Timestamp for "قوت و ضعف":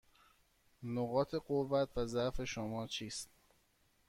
1.35-2.43